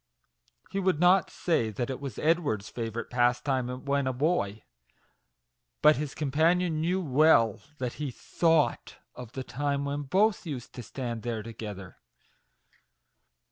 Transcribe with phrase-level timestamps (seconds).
[0.71, 4.63] He would not say that it was Ed ward's favourite pastime when a boy,
[5.83, 10.81] but his companion knew well that he thought of the time when both used to
[10.81, 11.97] stand there together.